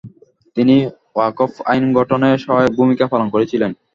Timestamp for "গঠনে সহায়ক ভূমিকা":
1.97-3.05